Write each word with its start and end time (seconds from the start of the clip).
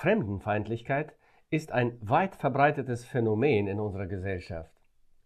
Fremdenfeindlichkeit 0.00 1.14
ist 1.50 1.72
ein 1.72 1.98
weit 2.00 2.34
verbreitetes 2.34 3.04
Phänomen 3.04 3.66
in 3.66 3.78
unserer 3.78 4.06
Gesellschaft. 4.06 4.72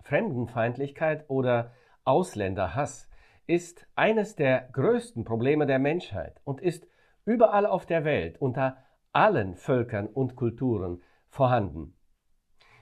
Fremdenfeindlichkeit 0.03 1.27
oder 1.31 1.71
Ausländerhass 2.03 3.09
ist 3.47 3.87
eines 3.95 4.35
der 4.35 4.69
größten 4.73 5.25
Probleme 5.25 5.67
der 5.67 5.79
Menschheit 5.79 6.41
und 6.43 6.61
ist 6.61 6.89
überall 7.25 7.67
auf 7.67 7.87
der 7.87 8.05
Welt 8.05 8.41
unter 8.41 8.79
allen 9.13 9.55
Völkern 9.55 10.09
und 10.09 10.35
Kulturen 10.35 11.03
vorhanden. 11.29 11.95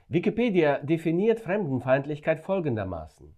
Wikipedia 0.09 0.79
definiert 0.79 1.41
Fremdenfeindlichkeit 1.41 2.41
folgendermaßen. 2.41 3.37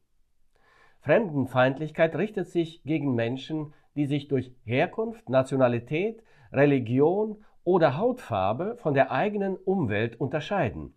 Fremdenfeindlichkeit 1.01 2.15
richtet 2.15 2.47
sich 2.47 2.85
gegen 2.85 3.17
Menschen, 3.17 3.75
die 3.97 4.07
sich 4.07 4.29
durch 4.29 4.55
Herkunft, 4.63 5.29
Nationalität, 5.29 6.23
Religion 6.53 7.45
oder 7.65 7.97
Hautfarbe 7.97 8.77
von 8.77 8.95
der 8.95 9.11
eigenen 9.11 9.57
Umwelt 9.57 10.21
unterscheiden. 10.21 10.95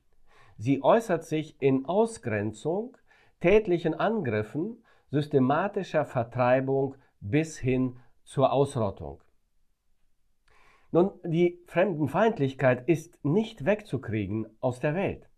Sie 0.57 0.83
äußert 0.83 1.23
sich 1.23 1.61
in 1.61 1.85
Ausgrenzung, 1.85 2.97
tätlichen 3.39 3.93
Angriffen, 3.93 4.83
systematischer 5.09 6.05
Vertreibung 6.05 6.95
bis 7.19 7.57
hin 7.57 7.97
zur 8.23 8.51
Ausrottung. 8.51 9.21
Nun, 10.91 11.11
die 11.23 11.61
Fremdenfeindlichkeit 11.67 12.87
ist 12.87 13.23
nicht 13.23 13.65
wegzukriegen 13.65 14.47
aus 14.59 14.79
der 14.79 14.95
Welt. 14.95 15.29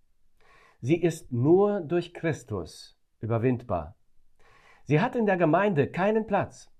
Sie 0.81 0.95
ist 0.95 1.31
nur 1.31 1.81
durch 1.81 2.13
Christus 2.13 2.97
überwindbar. 3.19 3.95
Sie 4.83 5.01
hat 5.01 5.15
in 5.15 5.25
der 5.25 5.37
Gemeinde 5.37 5.87
keinen 5.87 6.25
Platz. 6.25 6.71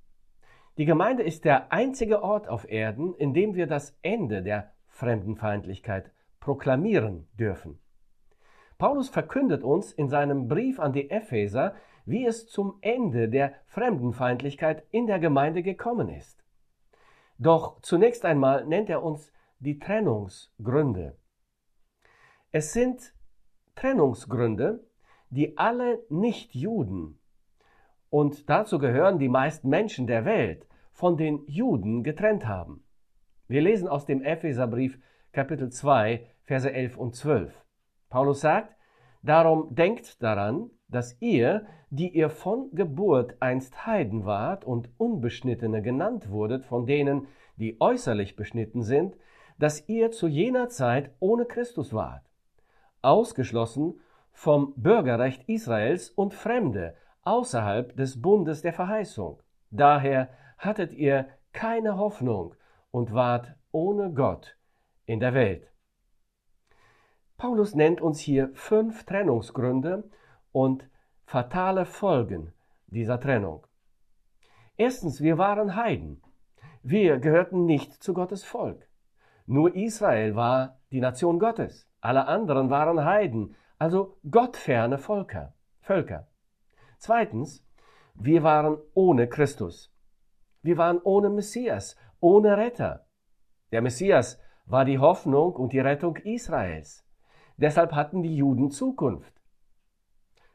Die 0.80 0.86
Gemeinde 0.86 1.24
ist 1.24 1.44
der 1.44 1.74
einzige 1.74 2.24
Ort 2.24 2.48
auf 2.48 2.72
Erden, 2.72 3.14
in 3.16 3.34
dem 3.34 3.54
wir 3.54 3.68
das 3.68 3.98
Ende 4.02 4.42
der 4.42 4.72
Fremdenfeindlichkeit 4.88 6.10
proklamieren 6.40 7.28
dürfen. 7.34 7.82
Paulus 8.78 9.10
verkündet 9.10 9.62
uns 9.62 9.92
in 9.92 10.08
seinem 10.08 10.48
Brief 10.48 10.80
an 10.80 10.94
die 10.94 11.10
Epheser, 11.10 11.76
wie 12.06 12.26
es 12.26 12.48
zum 12.48 12.78
Ende 12.80 13.28
der 13.28 13.56
Fremdenfeindlichkeit 13.66 14.86
in 14.90 15.06
der 15.06 15.20
Gemeinde 15.20 15.64
gekommen 15.64 16.08
ist. 16.08 16.46
Doch 17.38 17.82
zunächst 17.82 18.24
einmal 18.24 18.66
nennt 18.66 18.90
er 18.90 19.04
uns 19.04 19.34
die 19.60 19.80
Trennungsgründe. 19.80 21.18
Es 22.54 22.72
sind 22.72 23.14
Trennungsgründe, 23.76 24.88
die 25.30 25.58
alle 25.58 26.00
Nichtjuden, 26.08 27.20
und 28.10 28.50
dazu 28.50 28.80
gehören 28.80 29.20
die 29.20 29.30
meisten 29.30 29.70
Menschen 29.70 30.08
der 30.08 30.26
Welt, 30.26 30.69
von 31.00 31.16
den 31.16 31.46
Juden 31.48 32.04
getrennt 32.04 32.46
haben. 32.46 32.84
Wir 33.48 33.62
lesen 33.62 33.88
aus 33.88 34.06
dem 34.06 34.22
Epheserbrief 34.22 35.00
Kapitel 35.32 35.70
2, 35.70 36.28
Verse 36.44 36.70
11 36.70 36.98
und 36.98 37.16
12. 37.16 37.66
Paulus 38.10 38.42
sagt, 38.42 38.76
Darum 39.22 39.74
denkt 39.74 40.22
daran, 40.22 40.70
dass 40.90 41.16
ihr, 41.22 41.66
die 41.90 42.10
ihr 42.10 42.30
von 42.30 42.70
Geburt 42.74 43.42
einst 43.42 43.86
Heiden 43.86 44.26
wart 44.26 44.66
und 44.66 44.90
Unbeschnittene 44.98 45.82
genannt 45.82 46.30
wurdet 46.32 46.66
von 46.66 46.86
denen, 46.86 47.28
die 47.56 47.80
äußerlich 47.80 48.36
beschnitten 48.36 48.84
sind, 48.84 49.16
dass 49.58 49.88
ihr 49.88 50.12
zu 50.12 50.28
jener 50.28 50.68
Zeit 50.68 51.12
ohne 51.20 51.46
Christus 51.46 51.94
wart, 51.94 52.26
ausgeschlossen 53.02 54.02
vom 54.34 54.74
Bürgerrecht 54.76 55.48
Israels 55.48 56.10
und 56.10 56.34
Fremde 56.34 56.96
außerhalb 57.24 57.96
des 57.96 58.22
Bundes 58.22 58.62
der 58.62 58.74
Verheißung. 58.74 59.42
Daher 59.72 60.28
hattet 60.60 60.94
ihr 60.94 61.28
keine 61.52 61.98
Hoffnung 61.98 62.54
und 62.92 63.14
wart 63.14 63.56
ohne 63.72 64.14
Gott 64.14 64.56
in 65.06 65.20
der 65.20 65.34
Welt. 65.34 65.72
Paulus 67.38 67.74
nennt 67.74 68.02
uns 68.02 68.20
hier 68.20 68.52
fünf 68.54 69.06
Trennungsgründe 69.06 70.04
und 70.52 70.88
fatale 71.26 71.86
Folgen 71.86 72.54
dieser 72.88 73.20
Trennung. 73.20 73.66
Erstens, 74.76 75.22
wir 75.22 75.38
waren 75.38 75.76
Heiden. 75.76 76.22
Wir 76.84 77.18
gehörten 77.18 77.66
nicht 77.66 78.04
zu 78.04 78.14
Gottes 78.14 78.44
Volk. 78.44 78.88
Nur 79.46 79.76
Israel 79.76 80.36
war 80.36 80.80
die 80.92 81.02
Nation 81.02 81.40
Gottes. 81.40 81.88
Alle 82.02 82.28
anderen 82.28 82.70
waren 82.70 83.04
Heiden, 83.04 83.56
also 83.78 84.18
gottferne 84.30 84.98
Völker. 84.98 85.54
Völker. 85.82 86.28
Zweitens, 86.98 87.66
wir 88.16 88.44
waren 88.44 88.78
ohne 88.94 89.28
Christus. 89.28 89.94
Wir 90.62 90.78
waren 90.78 91.00
ohne 91.04 91.30
Messias, 91.30 91.96
ohne 92.20 92.58
Retter. 92.58 93.06
Der 93.72 93.82
Messias 93.82 94.40
war 94.66 94.86
die 94.86 95.00
Hoffnung 95.00 95.54
und 95.54 95.74
die 95.74 95.80
Rettung 95.80 96.18
Israels. 96.18 97.06
Deshalb 97.58 97.94
hatten 97.94 98.24
die 98.24 98.36
Juden 98.36 98.72
Zukunft. 98.72 99.34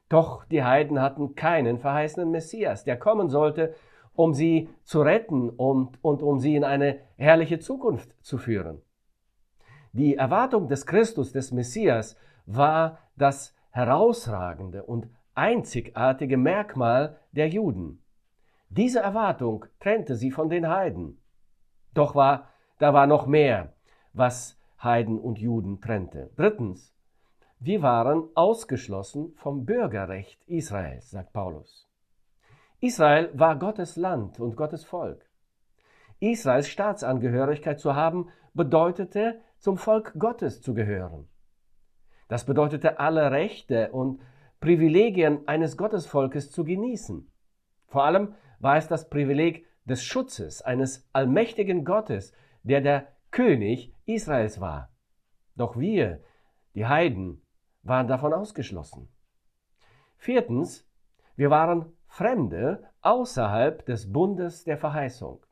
Doch 0.09 0.44
die 0.44 0.62
Heiden 0.62 1.00
hatten 1.00 1.34
keinen 1.34 1.78
verheißenen 1.78 2.31
Messias, 2.31 2.84
der 2.84 2.98
kommen 2.98 3.31
sollte, 3.31 3.75
um 4.14 4.32
sie 4.32 4.69
zu 4.84 5.03
retten 5.03 5.50
und, 5.50 6.03
und 6.03 6.22
um 6.22 6.38
sie 6.38 6.54
in 6.54 6.64
eine 6.64 7.00
herrliche 7.16 7.59
Zukunft 7.59 8.14
zu 8.22 8.38
führen. 8.38 8.81
Die 9.93 10.16
Erwartung 10.16 10.69
des 10.69 10.87
Christus, 10.87 11.32
des 11.32 11.53
Messias, 11.53 12.16
war 12.47 12.98
das 13.16 13.54
herausragende 13.70 14.84
und 14.84 15.09
einzigartige 15.34 16.37
Merkmal 16.37 17.19
der 17.32 17.48
Juden. 17.48 18.03
Diese 18.76 18.98
Erwartung 18.98 19.66
trennte 19.78 20.16
sie 20.16 20.32
von 20.32 20.48
den 20.48 20.68
Heiden. 20.68 21.22
Doch 21.92 22.16
war, 22.16 22.48
da 22.80 22.92
war 22.92 23.06
noch 23.06 23.24
mehr, 23.24 23.72
was 24.12 24.58
Heiden 24.82 25.20
und 25.20 25.38
Juden 25.38 25.80
trennte. 25.80 26.32
Drittens, 26.34 26.92
wir 27.60 27.82
waren 27.82 28.24
ausgeschlossen 28.34 29.32
vom 29.36 29.64
Bürgerrecht 29.64 30.42
Israels, 30.48 31.08
sagt 31.08 31.32
Paulus. 31.32 31.88
Israel 32.80 33.30
war 33.32 33.60
Gottes 33.60 33.94
Land 33.94 34.40
und 34.40 34.56
Gottes 34.56 34.84
Volk. 34.84 35.24
Israels 36.18 36.68
Staatsangehörigkeit 36.68 37.78
zu 37.78 37.94
haben, 37.94 38.28
bedeutete, 38.54 39.40
zum 39.56 39.78
Volk 39.78 40.14
Gottes 40.18 40.60
zu 40.62 40.74
gehören. 40.74 41.28
Das 42.26 42.44
bedeutete, 42.44 42.98
alle 42.98 43.30
Rechte 43.30 43.92
und 43.92 44.20
Privilegien 44.58 45.46
eines 45.46 45.76
Gottesvolkes 45.76 46.50
zu 46.50 46.64
genießen. 46.64 47.30
Vor 47.94 48.03
allem 48.03 48.34
war 48.59 48.77
es 48.77 48.88
das 48.88 49.09
Privileg 49.09 49.66
des 49.84 50.03
Schutzes 50.03 50.62
eines 50.62 51.09
allmächtigen 51.12 51.84
Gottes, 51.84 52.32
der 52.65 52.81
der 52.81 53.06
König 53.31 53.94
Israels 54.05 54.60
war. 54.60 54.91
Doch 55.55 55.78
wir, 55.78 56.21
die 56.75 56.87
Heiden, 56.87 57.41
waren 57.84 58.09
davon 58.09 58.32
ausgeschlossen. 58.32 59.06
Viertens, 60.16 60.91
wir 61.37 61.50
waren 61.50 61.93
Fremde 62.09 62.82
außerhalb 63.00 63.87
des 63.87 64.12
Bundes 64.12 64.65
der 64.65 64.76
Verheißung. 64.76 65.47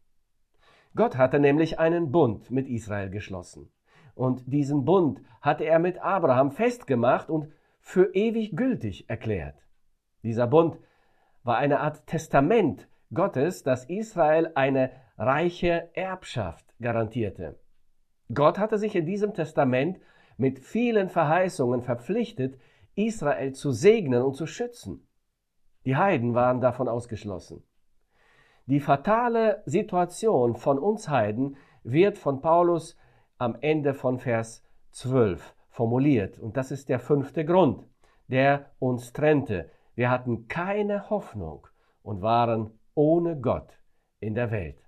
Gott 0.96 1.16
hatte 1.16 1.38
nämlich 1.38 1.78
einen 1.78 2.10
Bund 2.10 2.50
mit 2.50 2.66
Israel 2.66 3.10
geschlossen. 3.10 3.70
Und 4.16 4.52
diesen 4.52 4.84
Bund 4.84 5.22
hatte 5.40 5.62
er 5.62 5.78
mit 5.78 5.98
Abraham 5.98 6.50
festgemacht 6.50 7.30
und 7.30 7.52
für 7.78 8.12
ewig 8.16 8.56
gültig 8.56 9.08
erklärt. 9.08 9.62
Dieser 10.24 10.48
Bund 10.48 10.80
war 11.44 11.58
eine 11.58 11.80
Art 11.80 12.06
Testament 12.06 12.88
Gottes, 13.12 13.62
das 13.62 13.84
Israel 13.84 14.52
eine 14.54 14.90
reiche 15.18 15.90
Erbschaft 15.94 16.64
garantierte. 16.80 17.58
Gott 18.32 18.58
hatte 18.58 18.78
sich 18.78 18.94
in 18.96 19.06
diesem 19.06 19.34
Testament 19.34 20.00
mit 20.36 20.58
vielen 20.58 21.08
Verheißungen 21.08 21.82
verpflichtet, 21.82 22.58
Israel 22.94 23.52
zu 23.52 23.72
segnen 23.72 24.22
und 24.22 24.34
zu 24.34 24.46
schützen. 24.46 25.06
Die 25.84 25.96
Heiden 25.96 26.34
waren 26.34 26.60
davon 26.60 26.88
ausgeschlossen. 26.88 27.62
Die 28.66 28.80
fatale 28.80 29.62
Situation 29.66 30.56
von 30.56 30.78
uns 30.78 31.08
Heiden 31.08 31.56
wird 31.82 32.16
von 32.16 32.40
Paulus 32.40 32.96
am 33.38 33.56
Ende 33.60 33.92
von 33.92 34.18
Vers 34.18 34.62
12 34.92 35.54
formuliert. 35.70 36.38
Und 36.38 36.56
das 36.56 36.70
ist 36.70 36.88
der 36.88 37.00
fünfte 37.00 37.44
Grund, 37.44 37.84
der 38.28 38.70
uns 38.78 39.12
trennte. 39.12 39.70
Wir 39.94 40.10
hatten 40.10 40.48
keine 40.48 41.10
Hoffnung 41.10 41.66
und 42.02 42.22
waren 42.22 42.78
ohne 42.94 43.40
Gott 43.40 43.78
in 44.20 44.34
der 44.34 44.50
Welt. 44.50 44.82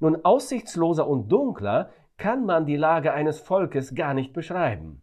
Nun, 0.00 0.24
aussichtsloser 0.24 1.06
und 1.06 1.28
dunkler 1.30 1.90
kann 2.16 2.44
man 2.44 2.66
die 2.66 2.76
Lage 2.76 3.12
eines 3.12 3.40
Volkes 3.40 3.94
gar 3.94 4.14
nicht 4.14 4.32
beschreiben. 4.32 5.02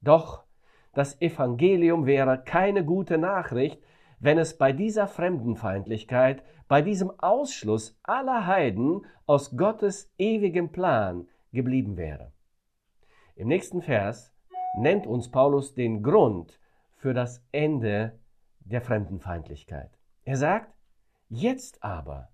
Doch 0.00 0.44
das 0.92 1.20
Evangelium 1.20 2.06
wäre 2.06 2.42
keine 2.44 2.84
gute 2.84 3.18
Nachricht, 3.18 3.82
wenn 4.20 4.38
es 4.38 4.56
bei 4.56 4.72
dieser 4.72 5.08
Fremdenfeindlichkeit, 5.08 6.42
bei 6.68 6.82
diesem 6.82 7.10
Ausschluss 7.18 7.98
aller 8.02 8.46
Heiden 8.46 9.04
aus 9.26 9.56
Gottes 9.56 10.12
ewigem 10.18 10.70
Plan 10.70 11.28
geblieben 11.52 11.96
wäre. 11.96 12.32
Im 13.34 13.48
nächsten 13.48 13.82
Vers 13.82 14.32
nennt 14.78 15.06
uns 15.06 15.30
Paulus 15.30 15.74
den 15.74 16.02
Grund 16.02 16.58
für 17.04 17.12
das 17.12 17.44
Ende 17.52 18.18
der 18.60 18.80
Fremdenfeindlichkeit. 18.80 19.90
Er 20.24 20.38
sagt, 20.38 20.74
jetzt 21.28 21.84
aber 21.84 22.30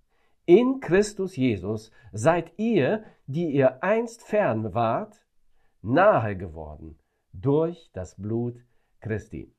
In 0.47 0.79
Christus 0.79 1.35
Jesus 1.35 1.91
seid 2.13 2.53
ihr, 2.57 3.03
die 3.27 3.51
ihr 3.51 3.83
einst 3.83 4.23
fern 4.23 4.73
wart, 4.73 5.27
nahe 5.83 6.37
geworden 6.37 7.01
durch 7.33 7.91
das 7.95 8.15
Blut 8.15 8.65
Christi. 9.01 9.53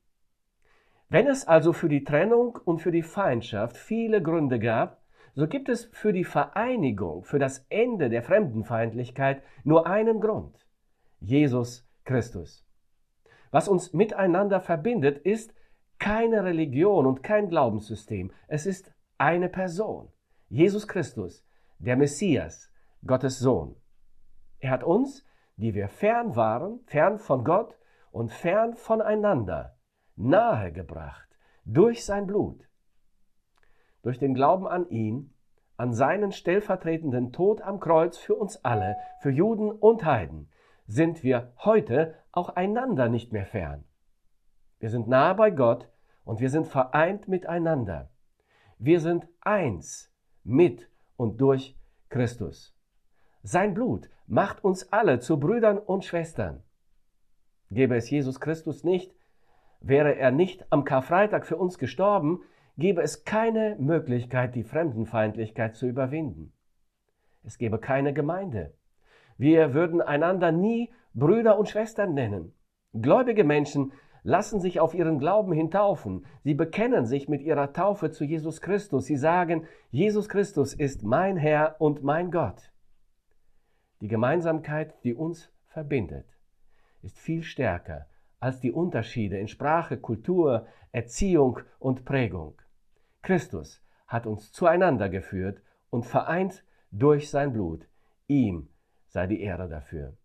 Wenn 1.10 1.28
es 1.28 1.46
also 1.46 1.74
für 1.74 1.90
die 1.90 2.06
Trennung 2.06 2.57
und 2.64 2.80
für 2.80 2.94
die 2.94 3.04
Feindschaft 3.04 3.75
viele 3.75 4.24
Gründe 4.24 4.60
gab, 4.60 5.02
so 5.34 5.46
gibt 5.46 5.68
es 5.68 5.90
für 5.92 6.14
die 6.14 6.24
Vereinigung, 6.24 7.25
für 7.25 7.38
das 7.38 7.66
Ende 7.68 8.10
der 8.10 8.24
Fremdenfeindlichkeit 8.24 9.44
nur 9.66 9.88
einen 9.88 10.22
Grund. 10.22 10.66
Jesus 11.19 11.86
Christus. 12.06 12.66
Was 13.51 13.68
uns 13.68 13.94
miteinander 13.94 14.62
verbindet, 14.62 15.19
ist 15.19 15.53
keine 16.00 16.44
Religion 16.44 17.06
und 17.06 17.21
kein 17.21 17.50
Glaubenssystem. 17.50 18.31
Es 18.48 18.65
ist 18.65 18.92
eine 19.18 19.50
Person. 19.50 20.09
Jesus 20.50 20.88
Christus, 20.88 21.45
der 21.77 21.95
Messias, 21.95 22.71
Gottes 23.06 23.39
Sohn. 23.39 23.75
Er 24.59 24.71
hat 24.71 24.83
uns, 24.83 25.25
die 25.57 25.75
wir 25.75 25.89
fern 25.89 26.36
waren, 26.36 26.80
fern 26.86 27.19
von 27.19 27.44
Gott 27.44 27.77
und 28.12 28.31
fern 28.31 28.74
voneinander, 28.74 29.77
nahegebracht 30.15 31.27
durch 31.65 32.04
sein 32.06 32.27
Blut. 32.27 32.68
Durch 34.01 34.18
den 34.18 34.33
Glauben 34.33 34.68
an 34.68 34.89
ihn, 34.89 35.33
an 35.77 35.94
seinen 35.94 36.31
stellvertretenden 36.31 37.31
Tod 37.31 37.62
am 37.62 37.80
Kreuz 37.80 38.18
für 38.18 38.36
uns 38.36 38.63
alle, 38.63 38.97
für 39.21 39.30
Juden 39.30 39.71
und 39.71 40.06
Heiden, 40.06 40.50
sind 40.92 41.24
wir 41.24 41.54
heute 41.60 42.16
auch 42.34 42.50
einander 42.50 43.08
nicht 43.08 43.32
mehr 43.32 43.46
fern. 43.46 43.86
Wir 44.80 44.90
sind 44.90 45.08
nahe 45.08 45.36
bei 45.36 45.50
Gott 45.50 45.88
und 46.26 46.42
wir 46.42 46.50
sind 46.50 46.68
vereint 46.68 47.30
miteinander. 47.30 48.10
Wir 48.78 49.00
sind 49.00 49.26
eins 49.40 50.12
mit 50.44 50.90
und 51.16 51.40
durch 51.40 51.78
Christus. 52.10 52.76
Sein 53.42 53.74
Blut 53.74 54.10
macht 54.28 54.66
uns 54.66 54.92
alle 54.92 55.20
zu 55.20 55.40
Brüdern 55.40 55.78
und 55.78 56.04
Schwestern. 56.04 56.62
Gäbe 57.70 57.96
es 57.96 58.10
Jesus 58.10 58.42
Christus 58.42 58.84
nicht, 58.84 59.16
wäre 59.80 60.16
er 60.18 60.32
nicht 60.32 60.66
am 60.74 60.84
Karfreitag 60.84 61.46
für 61.46 61.56
uns 61.56 61.78
gestorben, 61.78 62.42
gäbe 62.78 63.02
es 63.02 63.24
keine 63.24 63.78
Möglichkeit, 63.80 64.56
die 64.56 64.64
Fremdenfeindlichkeit 64.64 65.74
zu 65.78 65.88
überwinden. 65.88 66.52
Es 67.44 67.58
gäbe 67.58 67.80
keine 67.80 68.14
Gemeinde. 68.14 68.74
Wir 69.42 69.74
würden 69.74 70.04
einander 70.04 70.52
nie 70.52 70.92
Brüder 71.16 71.58
und 71.58 71.68
Schwestern 71.68 72.14
nennen. 72.14 72.54
Gläubige 72.94 73.44
Menschen 73.44 73.92
lassen 74.22 74.60
sich 74.60 74.80
auf 74.80 74.94
ihren 74.94 75.18
Glauben 75.18 75.52
hin 75.52 75.72
taufen. 75.72 76.28
Sie 76.44 76.54
bekennen 76.54 77.08
sich 77.08 77.28
mit 77.28 77.42
ihrer 77.42 77.74
Taufe 77.74 78.12
zu 78.12 78.24
Jesus 78.24 78.62
Christus. 78.62 79.06
Sie 79.06 79.16
sagen, 79.16 79.66
Jesus 79.90 80.30
Christus 80.30 80.76
ist 80.76 81.02
mein 81.02 81.38
Herr 81.38 81.78
und 81.80 82.04
mein 82.04 82.30
Gott. 82.30 82.72
Die 84.00 84.08
Gemeinsamkeit, 84.08 84.94
die 85.04 85.16
uns 85.16 85.52
verbindet, 85.66 86.28
ist 87.02 87.18
viel 87.18 87.42
stärker 87.42 88.06
als 88.40 88.60
die 88.60 88.72
Unterschiede 88.72 89.40
in 89.40 89.48
Sprache, 89.48 89.98
Kultur, 89.98 90.68
Erziehung 90.92 91.58
und 91.80 92.06
Prägung. 92.06 92.62
Christus 93.24 93.82
hat 94.06 94.28
uns 94.28 94.52
zueinander 94.52 95.10
geführt 95.10 95.64
und 95.90 96.06
vereint 96.06 96.64
durch 96.92 97.32
sein 97.32 97.54
Blut. 97.54 97.88
Ihm 98.28 98.68
sei 99.12 99.28
die 99.28 99.42
Ehre 99.42 99.68
dafür. 99.69 100.18